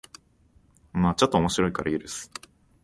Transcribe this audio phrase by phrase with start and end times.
[1.15, 2.31] ちょっと面白いから許す